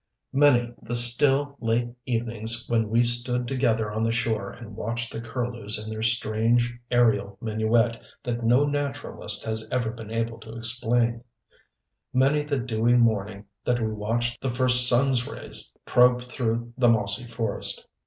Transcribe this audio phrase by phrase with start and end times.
[0.33, 5.21] Many the still, late evenings when we stood together on the shore and watched the
[5.21, 11.23] curlews in their strange, aerial minuet that no naturalist has even been able to explain;
[12.11, 17.27] many the dewey morning that we watched the first sun's rays probe through the mossy
[17.27, 17.85] forest.